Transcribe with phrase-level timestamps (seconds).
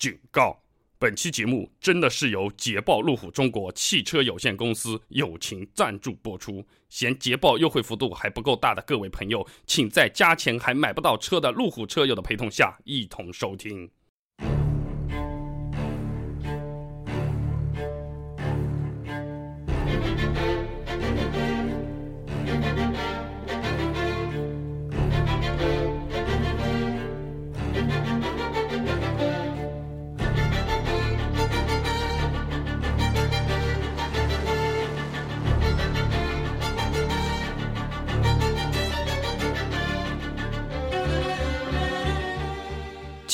[0.00, 0.58] 警告：
[0.98, 6.64] 本期节目真的是由捷豹路虎中国汽车有限公司友情赞助播出。
[6.88, 13.90] 嫌捷豹优惠幅度还不够大的各位朋友，请在加钱还买不到车的路虎车友的陪同下，一同收听。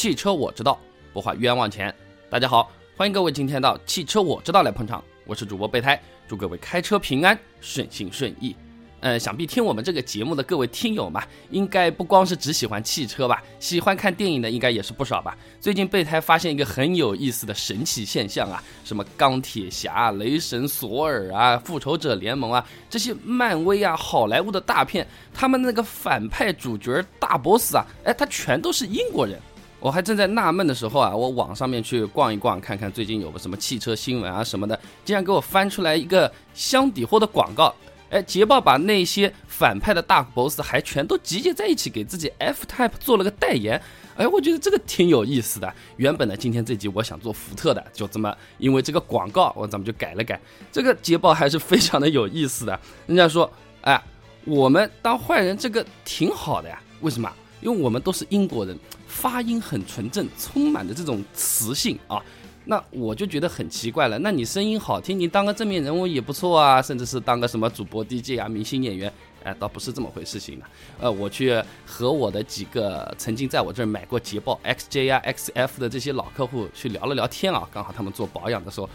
[0.06, 0.78] 汽车我知道，
[1.12, 1.92] 不花冤枉钱。
[2.30, 8.54] 大家好，欢迎各位今天到汽车我知道来捧场，我是主播备胎，祝各位开车平安，顺心顺意。
[9.00, 15.36] 呃，想必听我们这个节目的各位听友嘛，应该不光是只喜欢汽车吧，喜欢看电影的应该也是不少吧。
[15.60, 29.36] 最近备胎发现一个很有意思的神奇现象啊，什么钢铁侠、雷神索尔啊、复仇者联盟啊，这些漫威啊、好莱坞的大片，他们那个反派主角大 boss 啊，哎，他全都是英国人。
[29.78, 37.74] 我还正在纳闷的时候啊，我网上面去逛一逛，看看最近有个什么汽车新闻啊什么的，竟然给我翻出来一个箱底货的广告。
[38.08, 43.80] 哎，捷豹把那些反派的大 boss 还全都集结在一起，给自己 F Type 做了个代言。
[44.16, 45.74] 哎，我觉得这个挺有意思的。
[45.96, 50.40] 原本呢，今天这集我想做福特的，就这么因为这个广告，我咱们就改了改。
[50.70, 52.78] 这个捷豹还是非常的有意思的。
[53.06, 54.00] 人家说，哎，
[54.44, 56.80] 我们当坏人这个挺好的呀。
[57.00, 57.30] 为什么？
[57.66, 58.78] 因为我们都是英国人。
[59.08, 62.22] 发音很纯正，充满着这种磁性啊，
[62.66, 64.18] 那我就觉得很奇怪了。
[64.18, 69.10] 那你声音好听，你当个正面人物也不错啊，甚至是当个什么主播、DJ 啊、明星演员，
[69.42, 70.66] 哎，倒不是这么回事情的。
[71.00, 78.90] 呃，我去和我的几个曾经在我这儿买过捷豹 XJ 啊、XF 的这些老客户去聊了聊天啊，刚好他们做保养的时候，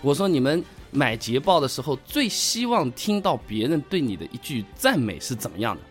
[0.00, 5.82] 我说你们买捷豹的时候最希望听到别人对你的一句赞美是怎么样的？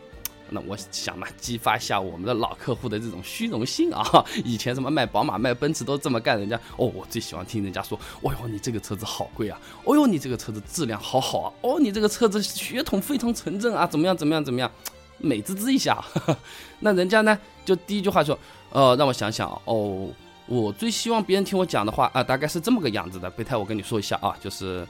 [0.50, 4.04] 那我想嘛，激发一下我们的老客户的这种虚荣心啊！
[4.46, 9.60] 以前什么卖宝马、卖奔驰都这么干，人家哦，我最喜欢听人家说，哦哟，你这个车子好贵啊！
[9.84, 11.54] 哦哟，你这个车子质量好好啊！
[11.62, 13.88] 哦，你这个车子血统非常纯正啊！
[13.88, 14.16] 怎么样？
[14.16, 14.44] 怎么样？
[14.44, 14.72] 怎么样？
[15.18, 16.04] 美滋滋一下。
[16.80, 18.38] 那人家呢，就第一句话说，
[18.72, 20.08] 呃，让我想想哦，
[20.46, 23.30] 我最希望别人听我讲的话啊，大概是这么个样子的。
[23.32, 24.86] 备胎，我跟你说一下啊，就是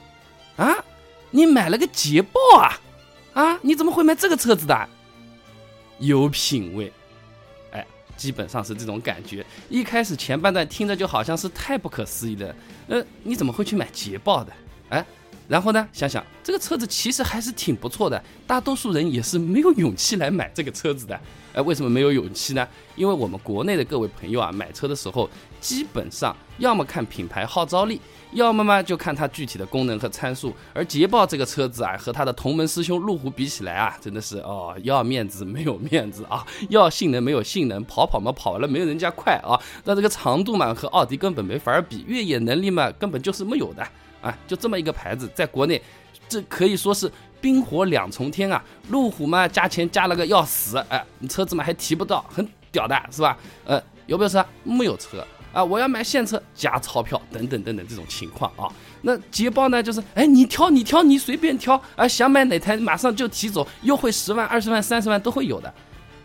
[0.56, 0.74] 啊，
[1.30, 2.78] 你买了个捷豹啊？
[3.32, 4.88] 啊，你怎么会买这个车子的？
[5.98, 6.92] 有品位，
[7.70, 7.86] 哎，
[8.16, 9.44] 基本上是这种感觉。
[9.68, 12.54] 一开始前半段听着就好像是太不可思议了，
[12.88, 14.52] 呃，你怎么会去买捷豹的？
[14.90, 15.04] 哎，
[15.48, 21.20] 然后呢，想想这个车子其实还是挺不错的，大多数人也是没有勇气来买这个车子的。
[21.54, 22.68] 哎，为什么没有勇气呢？
[22.94, 25.28] 因为我们国内的各位朋友啊，买车的时候
[25.60, 28.00] 基本上要么看品牌号召力。
[28.36, 43.82] 要么嘛就看它具体的功能和参数，而捷豹这个车子啊，和它的同门师兄路虎比起来啊，真的是哦，要面子没有面子啊， 要性能没有性能，跑跑嘛跑了没有人家快啊， 那这个长度嘛和奥迪根本没法比，越野能力嘛根本就是没有的
[44.20, 45.80] 啊，就这么一个牌子，在国内
[46.28, 47.10] 这可以说是
[47.40, 53.38] 冰火两重天啊，路虎嘛加钱加了个要死，哎，你车子嘛还提不到，很屌的是吧？
[53.64, 54.44] 呃，有没有车？
[54.62, 55.26] 没有车。
[55.56, 58.68] 啊，我要买现车加钞票等等等等这种情况啊，
[59.00, 65.72] 那捷豹呢，就是哎，你挑你挑你随便挑啊，想买哪台马上就提走，优惠十万、二十万、三十万都会有的。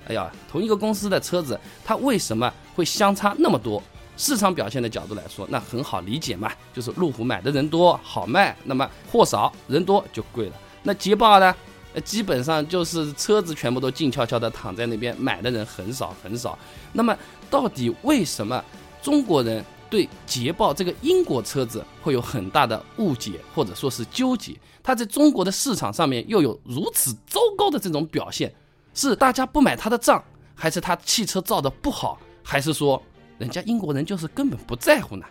[0.10, 3.82] 哎呀，同一个公司的车子，它为什么会相差那么多？
[4.18, 10.54] 市场表现的角度来说，那很好理解嘛，就是路虎买的人多好卖，那么货少人多就贵了。
[10.84, 11.56] 那捷豹呢，
[12.04, 16.60] 基本上就是车子全部都静悄悄的躺在那边，买的人很少很少。
[16.92, 17.18] 那么
[17.50, 18.62] 到底为什么？
[19.02, 24.56] 中国人对捷豹这个英国车子会有很大的误解，或者说是纠结。
[24.84, 28.54] 它在中国的市场上面又有如此糟糕的这种表现，
[28.94, 30.24] 是大家不买它的账，
[30.56, 33.02] 还是它汽车造的不好，还是说
[33.38, 35.26] 人家英国人就是根本不在乎呢？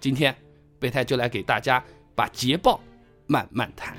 [0.00, 0.34] 今天
[0.78, 1.82] 备胎就来给大家
[2.14, 2.80] 把捷豹
[3.26, 3.96] 慢慢谈。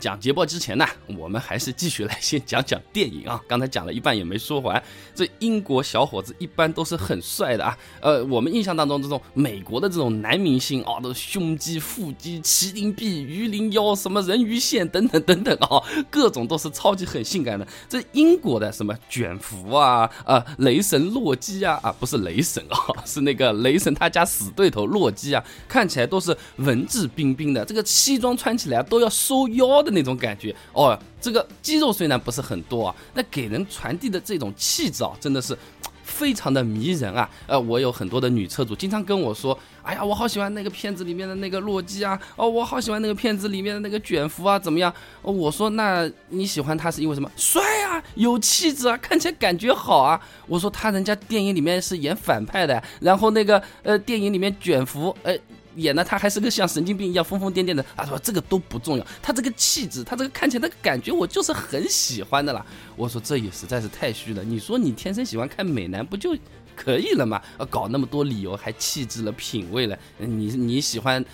[0.00, 0.86] 讲捷豹之前呢，
[1.18, 3.38] 我们还是继续来先讲讲电影啊。
[3.46, 4.82] 刚才讲了一半也没说完。
[5.14, 7.76] 这英国小伙子一般都是很帅的啊。
[8.00, 17.66] 呃，我们印象当中这种美国的这种男明星啊，都胸肌、腹肌、麒麟臂、鱼鳞腰，什么人鱼线等等等等啊，各种都是超级很性感的。
[17.88, 29.80] 这英国的什么卷福啊，呃，雷神洛基啊，啊，不是雷神啊， 是那个雷神他家死对头洛基啊，看起来都是文质彬彬的，这个西装穿起来都要收腰。
[29.82, 35.56] 的那种感觉哦，这个肌肉虽然不是很多啊，那给人传递的这种气质啊，真的是
[36.02, 37.28] 非常的迷人啊。
[37.46, 44.92] 呃，我有很多的女车主经常跟我说，哎呀，我好喜欢那个片子里面的那个洛基啊，哦，我好喜欢那个片子里面的那个卷福啊，怎么样？
[45.22, 47.30] 我说，那你喜欢他是因为什么？
[47.36, 50.20] 帅啊，有气质啊，看起来感觉好啊。
[50.46, 55.36] 我说他人家电影里面是演反派的，然后那个呃电影里面卷福，呃。
[55.80, 62.64] 演的他还是个像神经病一样疯疯癫癫的，他说这个都不重要，他这个气质，他这个看起来的感觉，我就是很喜欢的啦。
[62.96, 66.36] 我说这也实在是太虚了，你说你天生喜欢看美男不就
[66.76, 67.40] 可以了吗？
[67.68, 71.24] 搞那么多理由，还气质了、品味了，你你喜欢。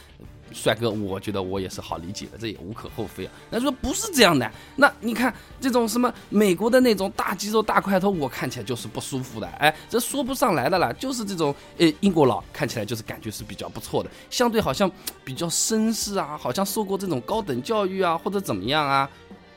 [0.53, 3.33] 帅哥，我觉得我也是好理解的，这也无可厚非啊。
[3.51, 9.47] 那说不是这样的，那你看这种什么美国的那种大肌肉大块头，我看起来就是不舒服的。
[9.59, 14.91] 哎，这说不上来的啦，就是这种呃英国佬看起来就是感觉是比较不错的，相对好像
[15.25, 19.11] 比较绅士啊，好像受过这种高等教育啊，或者怎么样啊？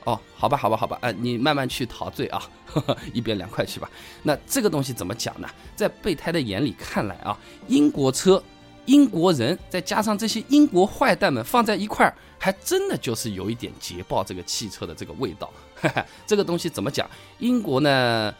[0.06, 3.90] 哦，好吧，好吧，好吧，哎，你慢慢去陶醉啊，呵呵一边凉快去吧。
[4.24, 5.48] 那 这个东西怎么讲呢？
[5.76, 7.38] 在备胎的眼里看来啊，
[7.68, 8.42] 英国车。
[8.90, 15.48] 英国人再加上这些英国坏蛋们放在一块儿，还真的就是有一点捷豹这个汽车的这个味道。
[16.26, 17.08] 这个东西怎么讲？
[17.38, 18.34] 英国呢，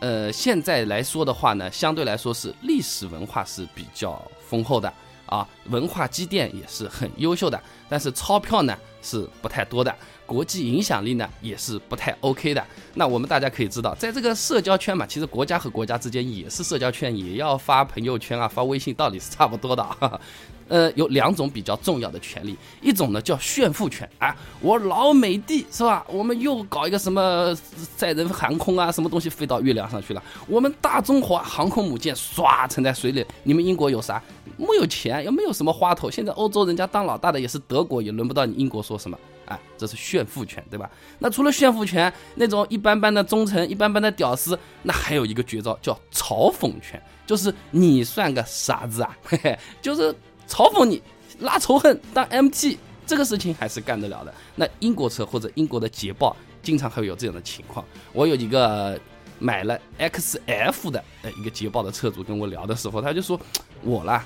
[0.00, 4.92] 呃，现在来说的话呢，相对来说是历史文化是比较丰厚的
[5.24, 7.58] 啊，文化积淀也是很优秀的，
[7.88, 9.96] 但是钞票呢是不太多的。
[10.26, 12.62] 国际影响力呢也是不太 OK 的。
[12.94, 19.86] 那我们大家可以知道，在这个社交圈嘛，其实国家和国家之间也是社交圈，也要发朋友圈啊，发微信，道理是差不多的。
[20.68, 26.04] 呃，有两种比较重要的权利，一种呢叫炫富权啊，我老美帝是吧？
[26.08, 27.56] 我们又搞一个什么
[27.96, 30.20] 载人航空啊，什么东西飞到月亮上去了？
[30.48, 34.20] 我们大中华航空母舰唰沉在水里，你们英国有啥？
[34.56, 36.10] 没有钱，又没有什么花头。
[36.10, 39.16] 现在欧洲人家当老大的也是德国，也轮不到你英国说什么。
[39.46, 40.90] 哎，这是炫富权，对吧？
[41.18, 50.12] 那除了炫富权，那种一般般的忠臣、一般般的屌丝，那还有一个绝招叫嘲讽权，就是你算个傻子啊，嘿嘿，就是
[50.48, 51.02] 嘲讽你，
[51.40, 52.76] 拉仇恨当 MT，
[53.06, 54.34] 这个事情还是干得了的。
[54.54, 57.84] 那英国车或者英国的捷豹，经常会有这样的情况。
[58.12, 58.98] 我有一个
[59.38, 63.40] 买了 XF 的呃一个捷豹的车主跟我聊的时候，他就说
[63.82, 64.24] 我啦。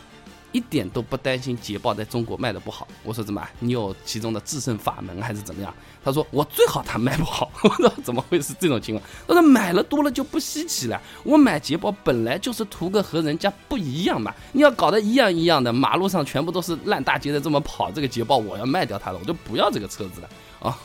[0.52, 2.86] 一点都不担心捷豹在中国卖的不好。
[3.02, 3.46] 我说怎么？
[3.58, 5.72] 你有其中的制胜法门还是怎么样？
[6.04, 7.50] 他说我最好它卖不好。
[7.62, 9.08] 我说怎么会是这种情况？
[9.28, 11.00] 他说买了多了就不稀奇了。
[11.24, 14.34] 我买捷豹本来就是图个和人家不一样嘛。
[14.52, 20.28] 你要搞得一样一样的，马路上全部都是烂大街的这么跑，这个捷豹我要卖掉它了，我就不要这个车子了
[20.60, 20.76] 啊。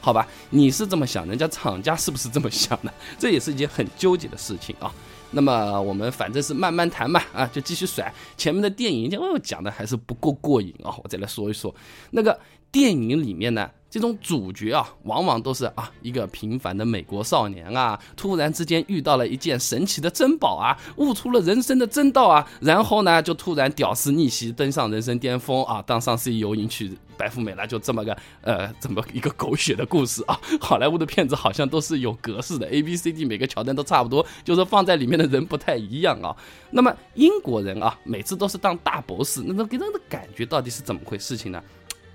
[0.00, 2.92] 好吧，你是这么想，人家厂家是不是这么想的？
[3.18, 4.92] 这也是一件很纠结的事情啊。
[5.34, 9.10] 那么我们反正是慢慢谈嘛，啊，就继续甩前面的电影，
[9.42, 11.74] 讲的还是不够过瘾啊，我再来说一说
[12.10, 12.38] 那个
[12.72, 13.70] 电影里面呢。
[13.94, 30.40] 这种主角啊，往往都是啊一个平凡的美国少年啊，突然之间遇到了一件神奇的珍宝啊，悟出了人生的真道啊，然后呢就突然屌丝逆袭，登上人生巅峰啊，当上 CEO，迎娶白富美了，就这么个呃这么一个狗血的故事啊。
[30.60, 36.34] 好莱坞的片子好像都是有格式的，A B C D 每个桥段都差不多，就是放在里面的人不太一样啊。
[36.68, 41.62] 那么英国人啊，每次都是当大博士那种给人的感觉到底是怎么回事情呢？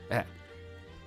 [0.09, 0.27] 哎，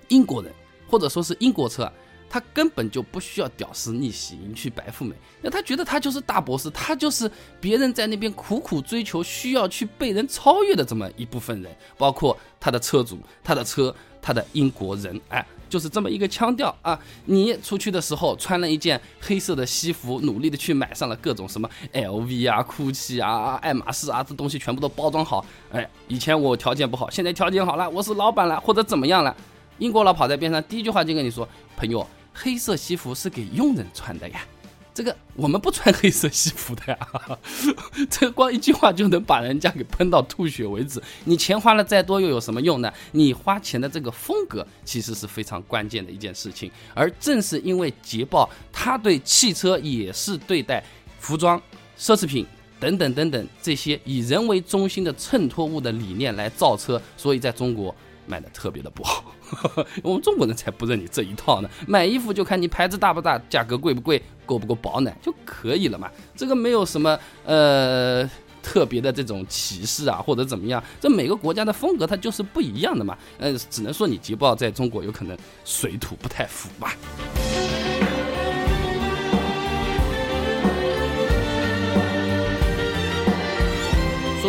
[0.07, 0.51] 英国人。
[0.87, 1.91] 或者说是英国车，
[2.29, 7.29] 他根本就不需要屌丝逆袭迎娶白富美，那他觉得他就是大博士，他就是
[7.61, 16.99] 别人在那边苦苦追求需要去被人超越的这么一部分人，包括他的车主、他的车、他的英国人，哎，就是这么一个腔调啊。
[17.25, 25.45] 你出去的时候穿了一件黑色的西服，努力的去买上了各种什么 LV 啊、GUCCI 啊、爱马仕啊，这东西全部都包装好。
[25.71, 29.35] 哎，以前我条件不好，现在条件好了，我是老板了，或者怎么样了。
[29.79, 34.45] 英国佬跑在边上，第一句话就跟你说：“朋友，黑色西服是给佣人穿的呀，
[34.93, 36.97] 这个我们不穿黑色西服的呀。
[38.09, 41.01] ”这光一句话就能把人家给喷到吐血为止。
[41.25, 42.93] 你钱花了再多又有什么用呢？
[43.11, 46.71] 你花钱的这个风格其实是非常关键的一件事情。
[46.93, 50.83] 而正是因为捷豹，它对汽车也是对待
[51.19, 51.61] 服装、
[51.97, 52.45] 奢侈品
[52.79, 57.93] 等等等等这些以人为中心的衬托物的理念来造车，所以在中国。
[58.25, 59.33] 卖的特别的不好。
[60.01, 61.69] 我们中国人才不认你这一套呢。
[61.87, 66.09] 买衣服就看你牌子大不大，价格贵不贵，够不够保暖就可以了嘛。
[66.35, 68.29] 这个没有什么呃
[68.61, 70.83] 特别的这种歧视啊，或者怎么样。
[70.99, 73.17] 这每个国家的风格它就是不一样的嘛。
[73.39, 76.95] 嗯，只能说你捷豹在中国有可能水土不太服吧。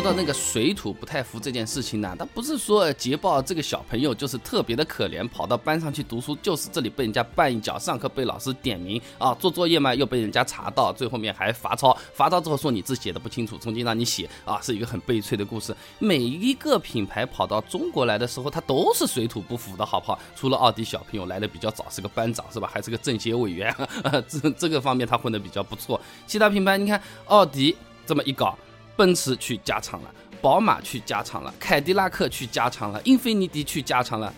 [0.04, 15.75] 到那个水土不太服这件事情呢，他不是说捷豹这个小朋友就是特别的可怜，跑到班上去读书，就是这里被人家绊一脚，上课被老师点名啊，做作业嘛又被人家查到，最后面还罚抄，罚抄之后说你字写的不清楚，重新让你写啊，是一个很悲催的故事。
[15.99, 20.18] 每一个品牌跑到中国来的时候，它都是水土不服的，好不好？
[20.37, 22.70] 除了奥迪小朋友来的比较早，是个班长是吧？
[22.70, 23.75] 还是个政协委员，
[24.28, 25.99] 这这个方面他混的比较不错。
[26.26, 28.58] 其他品牌你看，奥迪这么一搞。
[28.97, 34.33] 奔驰去加长了，宝马去加长了，凯迪拉克去加长了，英菲尼迪去加长了，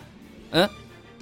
[0.51, 0.69] 嗯，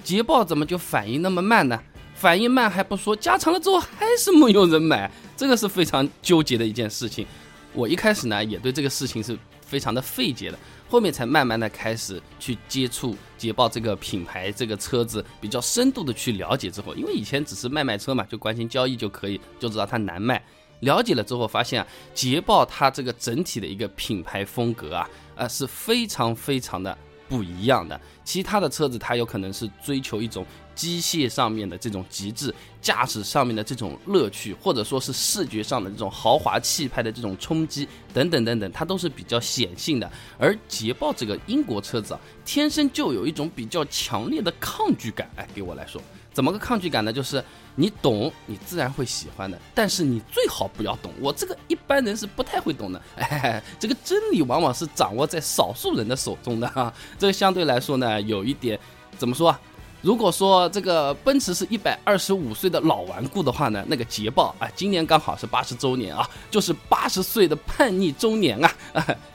[0.03, 1.81] 捷豹怎么就反应那么慢呢？
[2.15, 7.27] 反应慢还不说，加长了之后还是没有人买，这个是非常纠结的一件事情。
[7.73, 20.41] 我一开始呢也对这个事情是非常的费解的，后面才慢慢的开始去接触捷豹这个品牌，这个车子比较深度的去了解之后，因为以前只是卖卖车嘛，就关心交易就可以，就知道它难卖。
[20.81, 26.97] 了解了之后，发现啊，捷豹它这个整体的一个品牌风格啊，呃是非常非常的
[27.29, 27.99] 不一样的。
[28.25, 40.11] 其他的车子它有可能是追求一种机械上面的这种极致，驾驶上面的这种乐趣，或者说是视觉上的这种豪华气派的这种冲击等等等等，它都是比较显性的。
[40.39, 45.31] 而捷豹这个英国车子啊，天生就有一种比较强烈的抗拒感。
[45.37, 46.01] 哎，给我来说。
[46.33, 47.13] 怎么个抗拒感呢？
[47.13, 47.43] 就是
[47.77, 49.57] 你懂，你自然会喜欢的。
[49.73, 53.01] 但是你最好不要懂，我这个一般人是不太会懂的。
[53.15, 56.93] 哎，这个真理往往是掌握在少数人的手中的哈。
[57.17, 58.79] 这个相对来说呢，有一点
[59.19, 59.61] 怎么说啊？
[60.03, 68.75] 如果说这个奔驰是一百二十五岁的老顽固的话呢，那个捷豹啊，今年刚好是八十周年啊，就是八十岁的叛逆周年啊。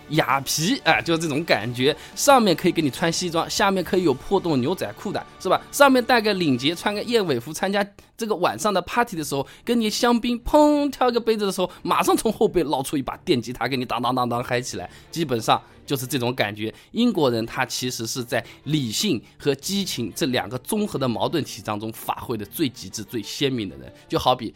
[0.09, 5.61] 雅皮啊，就是这种感觉，上面可以给你穿西装，下面可以有破洞牛仔裤的，是吧？
[5.71, 7.85] 上面带个领结，穿个燕尾服，参加
[8.17, 16.73] 这个晚上的 party 的时候，跟你香槟砰挑个杯子的时候，马上从后背捞出一把电吉他，给你当当当当嗨起来，基本上就是这种感觉。
[16.91, 24.53] 英国人他其实是在理性和激情这两个综合的矛盾体当中发挥的最极致、最鲜明的人，就好比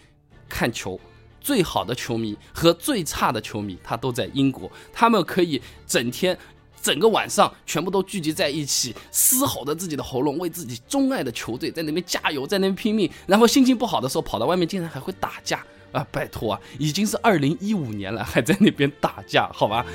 [0.49, 0.99] 看球。
[1.43, 4.71] 最好的球迷和最差的球迷，他都在英国。
[4.93, 6.35] 他们可以整天、
[6.81, 13.11] 整个晚上全部都聚集在一起，嘶吼着自己的喉咙，为自己钟爱的球队在那边加油，在那边拼命。
[13.27, 16.07] 然后心情不好的时候，跑到外面竟然还会打架啊！
[16.11, 19.85] 拜托啊，已经是二零一五年了，还在那边打架，好吧？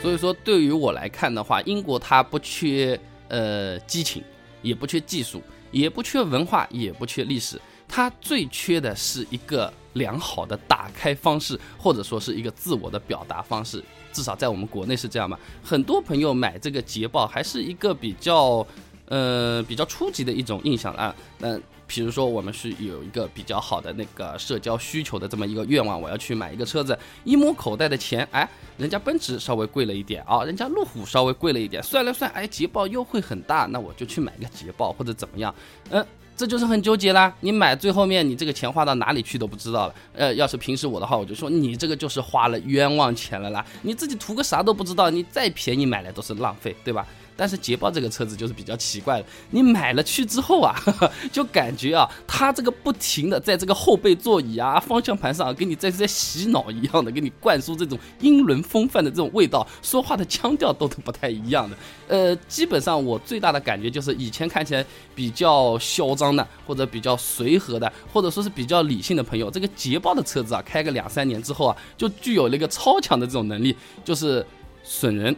[0.00, 4.22] 所以说，对于我来看的话，英国它不缺呃激情，
[4.62, 7.60] 也不缺技术，也不缺文化，也不缺历史。
[7.88, 13.82] 它最缺的是一个良好的打开方式，或者说是一个自我的表达方式。
[14.12, 15.38] 至少在我们国内是这样嘛？
[15.62, 18.66] 很多朋友买这个捷豹还是一个比较，
[19.06, 21.14] 呃，比较初级的一种印象啊。
[21.38, 35.54] 那比如说我们是有一个比较好的那个社交需求的这么一个愿望，我要去买一个车子，一摸口袋的钱，哎，人家奔驰稍微贵了一点啊，人家路虎稍微贵了一点，算了算，哎，捷豹优惠很大，那我就去买个捷豹或者怎么样，
[35.90, 36.04] 嗯。
[36.38, 39.94] 这就是很纠结啦，你买最后面你这个钱花到哪里去都不知道了。
[40.14, 47.04] 呃，要是平时我的话，我就说你这个就是花了冤枉钱了啦，你自己图个啥都不知道，你再便宜买来都是浪费，对吧？
[47.38, 50.74] 但是捷豹这个车子就是比较奇怪的，你买了去之后啊，
[51.30, 61.76] 就感觉啊，它这个不停的在这个后备座椅啊、方向盘上给你在在洗脑一样的，给你灌输这种英伦风范的这种味道，说话的腔调都都不太一样的。
[62.08, 74.44] 呃，基本上我最大的感觉就是以前看起来比较嚣张的，或者比较随和的，或者说是比较理性的朋友，这个捷豹的车子啊，开个两三年之后啊，就具有了一个超强的这种能力，就是。
[74.90, 75.36] 损人，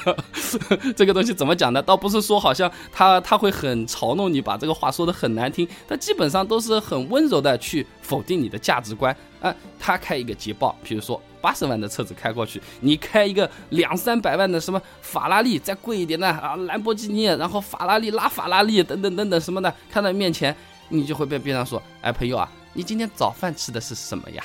[0.96, 1.82] 这个东西怎么讲呢？
[1.82, 9.54] 倒不是说好像他他会很嘲弄你，把这个话说的很难听，他基本上都是很温柔的去否定你的价值观啊。
[9.78, 20.56] 他开一个捷豹，比如说八十万的车子开过去，你开一个两三百万的什么法拉利，再贵一点的啊，兰博基尼，然后法拉利拉法拉利等等等等什么的，看到面前，
[20.88, 24.42] 你就会被边上说，哎，朋友啊，你今天早饭吃的是什么呀？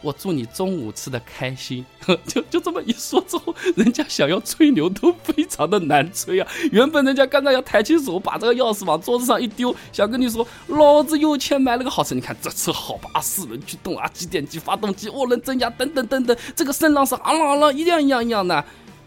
[0.00, 1.84] 我祝你中午吃的开心，
[2.26, 6.48] 就就这么一说之后，人家想要吹牛都非常的难吹啊。
[6.70, 18.64] 原本人家刚刚要抬起手把这个钥匙往桌子上一丢，想跟你说老子有钱买了个好车，你看这车好巴适，能驱动啊，几点几发动机涡轮增压等等等等，这个声浪是啷啷啷一样一样一样的。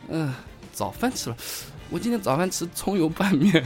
[0.09, 0.33] 嗯，
[0.73, 1.37] 早饭吃了，
[1.89, 3.65] 我今天早饭吃葱油拌面，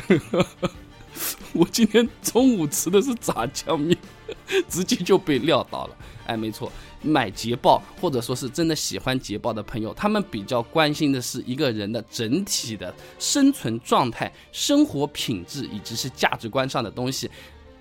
[1.53, 3.97] 我今天中午吃的是炸酱面，
[4.69, 5.95] 直接就被撂倒了。
[6.27, 6.71] 哎，没错，
[7.05, 17.29] 买捷豹或者说是真的喜欢捷豹的朋友，他们比较关心的是一个人的整体的生存状态、生活品质以及是价值观上的东西。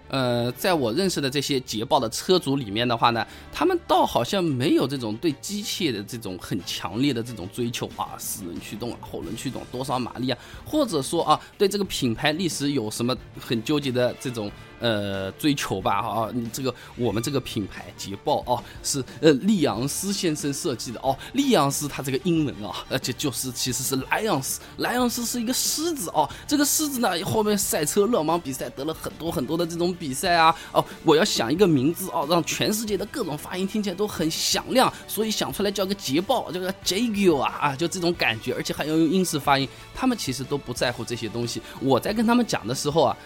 [0.08, 14.52] 呃，在我认识的这些捷豹的车主里面的话呢，他们倒好像没有这种对机械的这种很强烈的这种追求啊，四轮驱动啊，后轮驱动多少马力啊，或者说啊，对这个品牌历史有什么很纠结的这种。
[14.84, 43.16] 呃，追求吧，啊，这个我们这个品牌捷豹哦，是呃利昂斯先生设计的哦，利昂斯他这个英文啊，而且就是其实是莱昂斯，莱昂斯是一个狮子哦，这个狮子呢后面赛车勒芒比赛得了很多很多的这种比赛啊，哦，我要想一个名字哦，让全世界的各种发音听起来都很响亮，所以想出来叫个捷豹，叫个 Jaguar 啊，就这种感觉，而且还要用英式发音，他们其实都不在乎这些东西，我在跟他们讲的时候啊。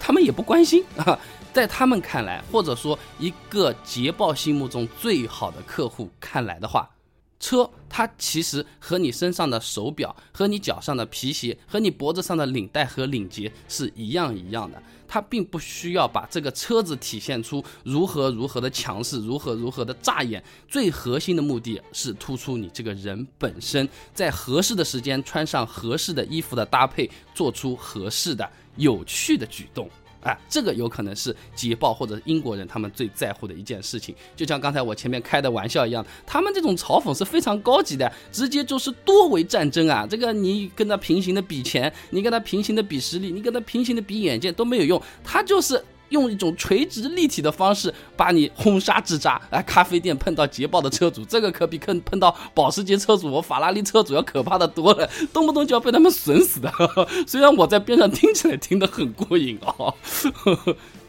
[0.00, 1.16] 他们也不关心 啊，
[1.52, 6.90] 在他们看来，或者说一个捷豹心目中最好的客户看来的话，
[7.38, 14.82] 车它其实和你身上的手表、和你脚上的皮鞋、和你脖子上的领带和领结是一样一样的。
[15.12, 20.40] 它并不需要把这个车子体现出如何如何的强势，如何如何的扎眼。
[20.68, 21.34] 最核心。
[21.34, 28.48] 的目的是突出你这个人本身，在合适的时间穿上合适的衣服的搭配，做出合适的。
[28.80, 29.88] 有趣的举动，
[30.22, 34.14] 哎，这个有可能是捷豹或者英国人他们最在乎的一件事情。
[34.34, 40.06] 就像刚才我前面开的玩笑一样，他们这种嘲讽是非常高级的，直接就是多维战争啊！
[40.08, 45.84] 这个你跟他平行的比钱，你跟他平行的比实力，你跟他平行的比眼界都没有用，他就是。
[46.10, 49.40] 用一种垂直立体的方式把你轰杀至渣！
[49.50, 56.70] 哎，咖啡店碰到捷豹的车主，这个可比碰碰到保时捷车主、我法拉利车主要可怕的多了，动不动就要被他们损死的。
[57.26, 59.94] 虽然我在边上听起来听得很过瘾哦。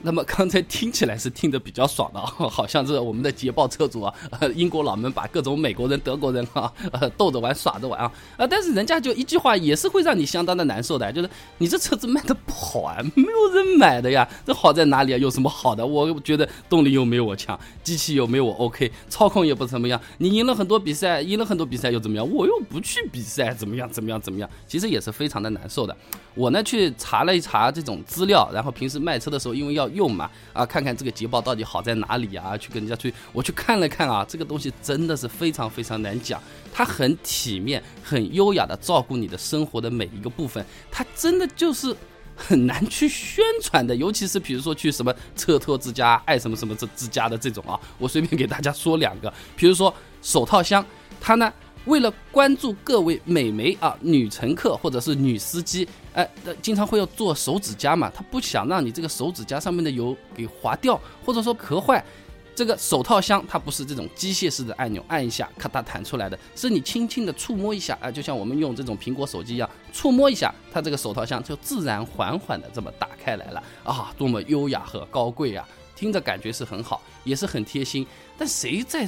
[0.04, 4.14] 那么刚才听起来是听得比较爽的， 好像是我们的捷豹车主啊，
[4.56, 15.18] 英国佬们把各种美国人、德国人啊，呃逗着玩、耍着玩啊，啊，但是人家就一句话也是会让你相当的难受的，就是你这车子卖的不好啊，没有人买的呀，这好在哪里啊？
[15.18, 15.86] 有什么好的？
[15.86, 20.00] 我觉得动力又没有我强，机器又没有我 OK，操控也不怎么样。
[20.18, 22.30] 你赢了很多比赛，赢了很多比赛又怎么样？
[22.32, 23.90] 我又不去比赛，怎么样？
[23.90, 24.20] 怎么样？
[24.20, 24.50] 怎么样？
[24.68, 25.96] 其实也是非常的难受的。
[26.34, 32.58] 我呢去查了一查这种资料，然后平时卖车的时候，因为要用嘛，啊，看看这个捷豹到底好在哪里啊？
[32.58, 36.42] 去跟人家去，我去看了看啊，这个东西真的是非常非常难讲。
[36.74, 41.96] 它很体面、很优雅的照顾你的生活的每一个部分，它真的就是
[42.36, 43.96] 很难去宣传的。
[43.96, 50.86] 尤其是比如说去什么车托之家、爱什么什么之之家的这种啊，我随便给大家说两个，比如说手套箱，
[51.20, 51.52] 它呢。
[51.86, 56.30] 为了关注各位美眉啊，女乘客或者是女司机，哎，
[56.62, 62.04] 经常会要做手指甲嘛，他不想让你这个手指甲上面的油给划掉，或者说磕坏。
[62.54, 78.06] 这个手套箱它不是这种机械式的按钮，按一下咔嗒弹出来的，是你轻轻的触摸一下，啊，就像我们用这种苹果手机一样，触摸一下，它这个手套箱就自然缓缓的这么打开来了啊，多么优雅和高贵啊，听着感觉是很好，也是很贴心，
[78.38, 79.08] 但谁在？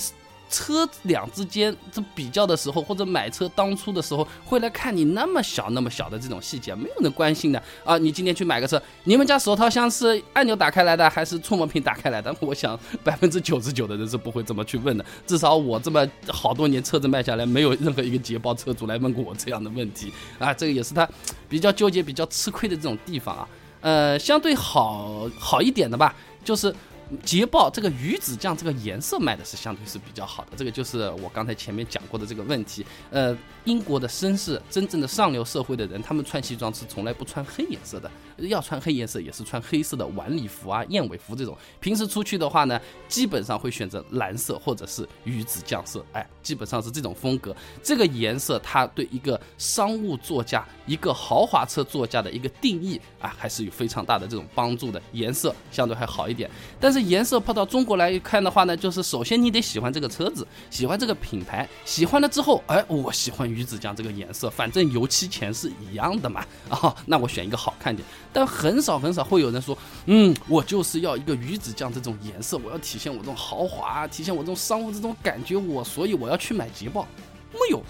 [0.53, 7.97] 车辆之间这比较的时候，或者买车当初的时候，会来看你那么小那么小的这种细节，没有人关心的啊！
[7.97, 12.33] 你今天去买个车，你们家手套箱是按钮打开来的，还是触摸屏打开来的？
[12.39, 15.03] 我想百分之九十九的人是不会这么去问的。
[15.25, 20.53] 至少我这么好多年车子卖下来，没有任何一个捷豹车主来问过我这样的问题啊！
[20.53, 21.09] 这个也是他
[21.49, 23.49] 比较纠结、比较吃亏的这种地方啊。
[23.81, 26.71] 呃，相对好好一点的吧，就是。
[27.23, 32.85] 捷豹这个鱼子酱这个颜色卖的是相对是比较好的，这个就是我刚才前面讲过的这个问题。
[33.11, 38.09] 呃，英国的绅士，真正的上流社会的人，他们穿西装是从来不穿黑颜色的。
[38.37, 41.57] 要穿黑颜色也是穿黑色的晚礼服啊、燕尾服这种。
[41.79, 47.55] 平时出去的话呢，基本上会选择蓝色或者是鱼子酱色，哎，基本上是这种风格。
[47.81, 55.01] 这个颜色它对一个商务座驾、一个豪华车座驾的一个定义啊，还是有非常大的这种帮助的。
[55.11, 68.07] 颜色相对还好一点，但是颜色抛到中国来看的话呢，就是首先你得喜欢这个车子，喜欢这个品牌，喜欢了之后，哎，我喜欢鱼子酱这个颜色，反正油漆钱是一样的嘛，啊，那我选一个好看点。
[68.33, 77.07] 但很少很少会有人说，嗯，我就是要一个鱼子酱这种颜色，我要体现我这种豪华，体现我这种商务这种感觉，我所以我要去买捷豹，
[77.53, 77.81] 没有，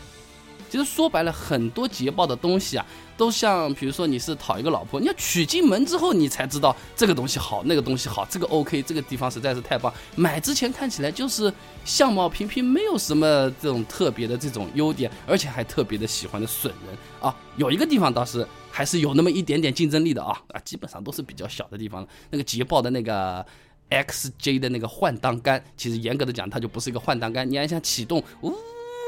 [0.73, 2.83] 其实说白了，很多捷报的东西啊，
[3.15, 9.93] 都像比如说你是讨一个老婆，你要娶进门之后，你才知道这个东西好，那个东西好，这个 OK，这个地方实在是太棒。
[10.15, 11.53] 买之前看起来就是
[11.85, 17.37] 相貌平平，没有什么这种特别的这种优点，而且还特别的喜欢的损人啊。
[17.55, 22.03] 有一个地方倒是还是有那么一点点竞争力的啊啊，基本上都是比较小的地方。
[22.31, 23.45] 那个捷豹的那个。
[23.89, 27.47] XJ 的那个换挡杆，其实严格的讲，它就不是一个换挡杆。
[27.47, 28.51] 你还想启动，呜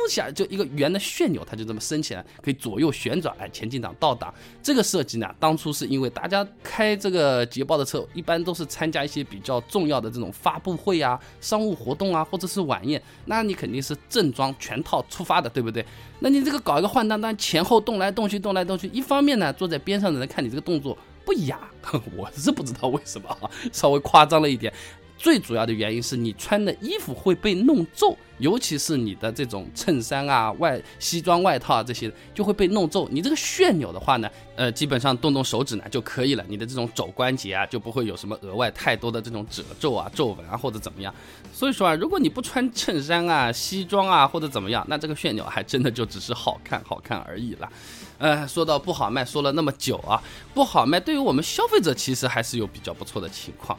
[0.10, 4.34] 下就一个圆的旋钮，它就这么升起来，可以左右旋转，哎，前进档、倒档。
[4.62, 15.86] 这个设计呢，当初是因为大家开这个捷豹的车，一般都是参加一些比较重要的这种发布会啊、商务活动啊，或者是晚宴，那你肯定是正装全套出发的，对不对？
[16.20, 20.98] 那你这个搞一个换挡当，前后动来动去，动来动去，一方面呢，坐在边上的人看你这个动作。
[21.26, 21.60] 不雅，
[22.16, 24.72] 我是不知道为什么啊，稍微夸张了一点。
[25.18, 33.08] 最主要的原因是你穿的衣服会被弄皱，尤其是你的这种衬衫啊、外西装外套啊这些就会被弄皱。
[33.10, 36.44] 你这个旋钮的话呢，呃，基本上动动手指呢就可以了。
[36.48, 41.14] 你的这种肘关节啊就不会有什么额外太多的这种褶皱啊、皱纹啊或者怎么样。
[41.54, 47.72] 所以说啊，如果你不穿衬衫啊、西装啊或者怎么样，那这个旋钮还真的就只是好看好看而已了。
[48.18, 50.22] 呃，说到不好卖，说了那么久啊，
[50.54, 53.78] 不好卖，对于我们消费者其实还是有比较不错的情况。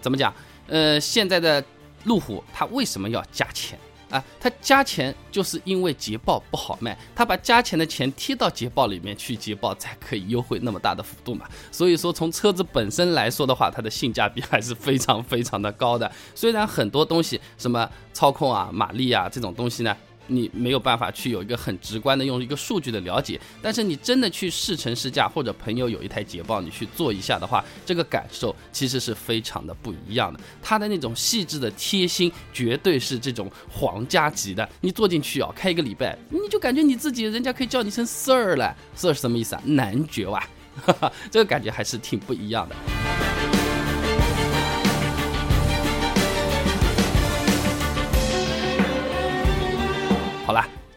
[0.00, 0.34] 怎么讲？
[0.72, 1.62] 呃，现在的
[2.04, 4.24] 路虎它为什么要加钱啊？
[4.40, 11.46] 它加钱就是因为捷豹不好卖，它把加钱的钱贴到捷豹里面去，捷豹才可以优惠那么大的幅度嘛。
[11.70, 16.10] 所以说，从车子本身来说的话，它的性价比还是非常非常的高的。
[16.34, 19.94] 虽然很多东西，什么操控啊、马力啊这种东西呢。
[20.26, 30.40] 你没有办法去有一个很直观的用一个数据的了解，但是你真的去试乘试驾，或者朋友有一台捷豹，你去做一下的话，这个感受其实是非常的不一样的。
[30.62, 34.68] 它的那种细致的贴心，绝对是这种皇家级的。
[34.80, 38.76] 你坐进去啊，开一个礼拜， 你就感觉你自己，人家可以叫你声 Sir 了。
[38.94, 39.62] Sir 是什么意思啊？
[39.64, 40.42] 男爵哇，
[41.30, 43.61] 这个感觉还是挺不一样的。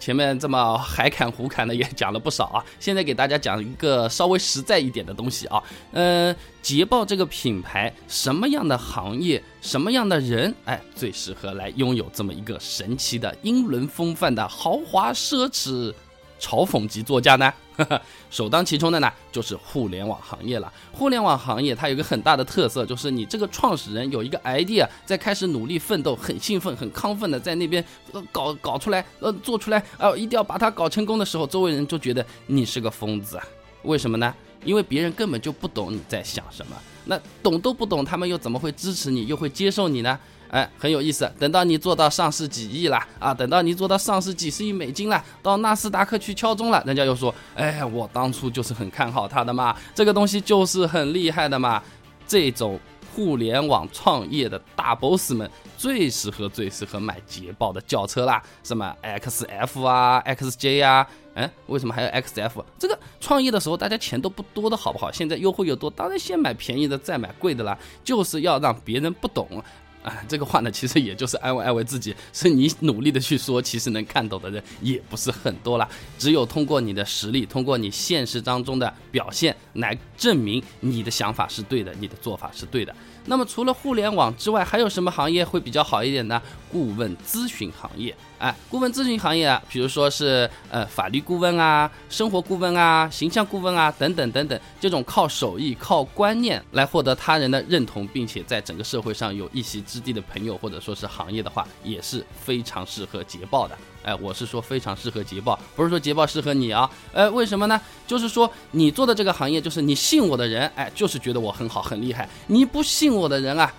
[0.05, 5.63] 前面这么海侃胡侃的也讲了不少啊，现在给大家讲一个稍微实在一点的东西啊。
[5.93, 15.91] 嗯，捷豹这个品牌，什么样的行业，什么样的人，哎，最适合来拥有这么一个神奇的英伦风范的豪华奢侈？
[16.39, 17.51] 嘲讽级座驾呢？
[18.29, 20.71] 首当其冲的呢，就是互联网行业了。
[20.91, 33.39] 互联网行业它有一个很大的特色，就是你这个创始人有一个 idea，在开始努力奋斗，很兴奋、很亢奋的在那边呃搞搞出来，呃做出来，呃一定要把它搞成功的时候，周围人就觉得你是个疯子？
[33.83, 34.33] 为什么呢？
[34.63, 36.75] 因为别人根本就不懂你在想什么。
[37.05, 40.19] 那懂都不懂，他们又怎么会支持你，又会接受你呢？
[40.49, 41.29] 哎，很有意思。
[41.39, 51.81] 等到你做到上市几亿了啊，等到你做到上市几十亿美金了，到纳斯达克去敲钟了，人家又说，哎，我当初就是很看好它的嘛，这个东西就是很厉害的嘛。
[52.27, 52.79] 这种
[53.13, 62.63] 互联网创业的大 boss 们最适合最适合买捷豹的轿车啦，什么 XF 啊、XJ 啊，哎，为什么还有 XF？
[62.79, 65.11] 这个创业的时候大家钱都不多的好不好？
[65.11, 69.63] 现在优惠又多，当然先买便宜的再买贵的啦，就是要让别人不懂。
[70.05, 75.89] 啊，这个话呢，其实也就是安慰安慰自己，是你努力的去说，其实能看懂的人也不是很多了。
[76.19, 82.95] 只有通过你的实力，通过你现实当中的表现来证明你的想法是对的，你的做法是对的。
[83.25, 86.41] 那么除了互联网之外，还有什么行业会比较好一点呢？
[86.71, 103.77] 顾问咨询行业，哎，顾问咨询行业啊，比如说是呃法律顾问啊、生活顾问啊、形象顾问啊等等等等，这种靠手艺、靠观念来获得他人的认同，并且在整个社会上有一席之地的朋友或者说是行业的话，也是非常适合捷豹的。
[104.05, 106.87] 哎，我是说非常适合捷豹，不是说捷豹适合你啊。
[107.11, 107.81] 呃，为什么呢？
[108.05, 112.29] 就是说你做的这个行业，就是你信我的人，哎，就是觉得我很好很厉害。
[112.45, 113.73] 你不信我的人啊，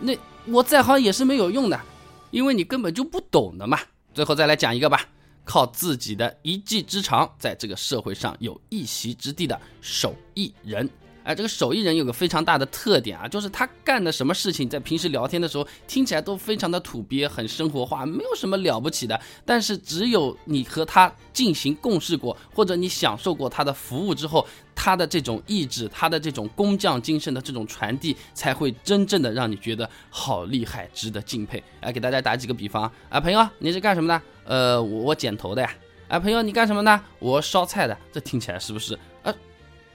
[0.00, 0.14] 那
[0.44, 1.80] 我再好也是没有用的，
[2.30, 3.78] 因为你根本就不懂的嘛。
[4.12, 5.02] 最后再来讲一个吧，
[5.44, 10.86] 靠自己的一技之长，在这个社会上有一席之地的手艺人。
[11.22, 19.20] 哎，这个手艺人有个非常大的特点啊，就是他干的什么事情，在平时聊天的时候听起来都非常的土鳖，很生活化，没有什么了不起的。
[19.44, 31.62] 但是只有你和他进行共事过，或者你享受过他的服务之后，他的这种意志，他的这种工匠精神的这种传递，才会真正的让你觉得好厉害，值得敬佩。
[31.82, 34.22] 来，给大家打几个比方啊，朋友，你是干什么的？
[34.44, 35.70] 呃，我剪头的呀。
[36.08, 37.00] 哎，朋友，你干什么呢？
[37.20, 37.96] 我烧菜的。
[38.10, 38.98] 这听起来是不是？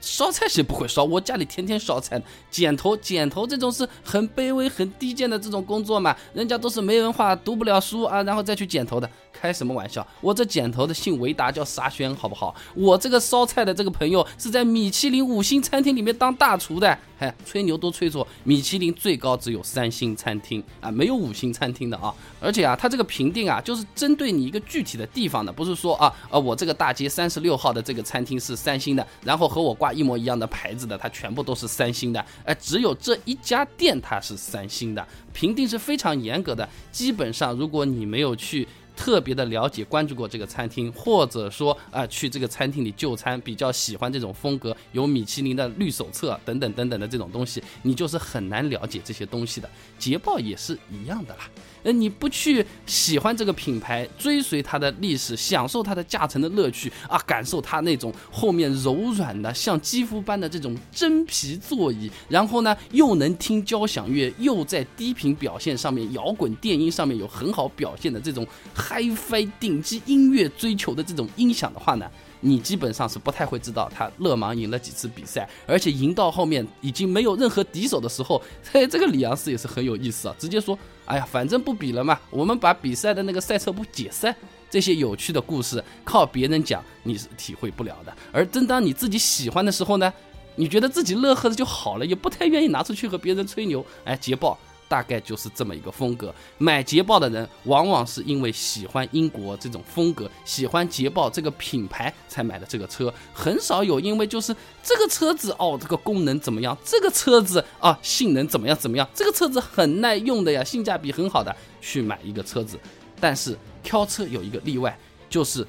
[0.00, 1.04] 烧菜谁不会烧？
[1.04, 2.20] 我家里天天烧菜。
[2.50, 9.10] 剪头，剪头这种是很卑微、很低贱的这种工作嘛，人家都是没文化、读不了书啊，然后再去剪头的。
[9.38, 10.06] 开什么玩笑？
[10.20, 12.54] 我这剪头的姓维达，叫沙宣，好不好？
[12.74, 16.98] 我这个烧菜的这个朋友是在米其林五星餐厅里面当大厨的。
[17.18, 22.14] 嗨，吹牛都吹错，米其林最高只有三星餐厅啊，没有五星餐厅的啊。
[22.38, 32.22] 而且啊，它这个评定啊，就是针对你一个具体的地方的，不是说啊，呃，我这个大街三十六号的这个餐厅是三星的，然后和我挂一模一样的牌子的，它全部都是三星的。
[32.44, 36.68] 哎，只有这一家店它是三星的，评定是非常严格的。
[36.92, 38.68] 基本上，如果你没有去。
[38.96, 49.70] 特别的了解、关注过这个餐厅，或者说啊，去这个餐厅里就餐，比较喜欢这种风格，有米其林的绿手册等等等等的这种东西，你就是很难了解这些东西的。
[49.98, 51.48] 捷豹也是一样的啦。
[51.82, 68.44] 呃，你不去喜欢这个品牌，追随它的历史，享受它的驾乘的乐趣啊，感受它那种后面柔软的像肌肤般的这种真皮座椅，然后呢又能听交响乐，又在低频表现上面、摇滚电音上面有很好表现的这种
[68.86, 72.08] HiFi 顶级音乐追求的这种音响的话呢？
[72.40, 84.34] 你基本上是不太会知道他勒芒赢了几次比赛，而且赢到后面已经没有任何敌手的时候，嘿，这个里昂斯也是很有意思啊，直接说，哎呀，反正不比了嘛，我们把比赛的那个赛车部解散。
[84.68, 90.12] 这些有趣的故事靠别人讲你是体会不了的，而正当你自己喜欢的时候呢，
[90.54, 93.84] 你觉得自己乐呵的就好了，也不太愿意拿出去和别人吹牛。
[94.04, 94.56] 哎，捷豹。
[94.88, 96.34] 大概就是这么一个风格。
[96.58, 103.12] 买捷豹的人，往往是因为喜欢英国这种风格，喜欢捷豹这个品牌才买的这个车。
[103.32, 106.76] 很少有因为就是这个车子哦，这个功能怎么样？
[106.84, 108.76] 这个车子啊，性能怎么样？
[108.76, 109.08] 怎么样？
[109.14, 112.78] 这个车子很耐用的呀，性价比很好的，去买一个车子。
[113.18, 114.98] 但是挑车有一个例外，
[115.30, 115.66] 就是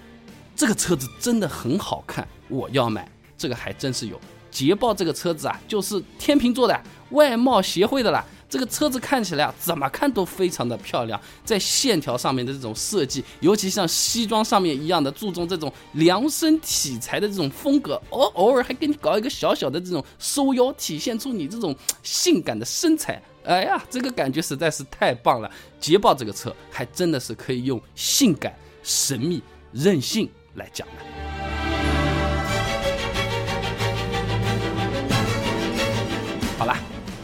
[0.55, 3.09] 这个车子真的很好看，我要买。
[3.37, 4.19] 这个还真是有。
[4.49, 8.25] 捷豹这个车子啊，就是天秤座的外貌协会的啦。
[8.49, 23.21] 这个车子看起来啊，怎么看都非常的漂亮，在线条上面的这种设计，尤其像西装上面一样的注重这种量身体裁的这种风格，偶偶尔还给你搞一个小小的这种收腰，体现出你这种性感的身材。
[23.43, 25.49] 哎呀，这个感觉实在是太棒了！
[25.79, 31.26] 捷豹这个车还真的是可以用性感、神秘、任性来讲的。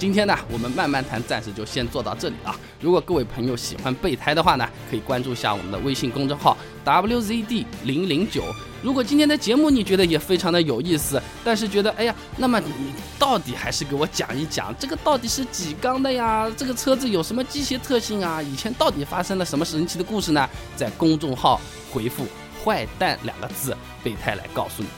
[0.03, 2.59] 今天呢，我们慢慢谈，暂时就先做到这里啊。
[2.81, 8.43] 如果各位朋友喜欢备胎的话呢，可以关注一下我们的微信公众号 wzd 零零九。
[8.81, 12.73] 如果今天的节目你觉得也非常的有意思，但是觉得哎呀，那么你
[13.17, 16.51] 到底还是给我讲一讲，这个到底是几缸的呀？
[16.57, 18.41] 这个车子有什么机械特性啊？
[18.41, 20.49] 以前到底发生了什么神奇的故事呢？
[20.75, 22.25] 在公众号回复
[22.61, 24.89] “坏蛋”两个字，备胎来告诉你。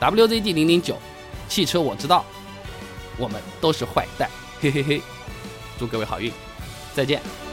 [0.00, 0.98] wzd 零零九，
[1.48, 2.24] 汽车我知道，
[3.16, 4.28] 我们都是坏蛋。
[4.60, 5.02] 嘿嘿嘿，
[5.78, 6.32] 祝各位好运，
[6.94, 7.47] 再见。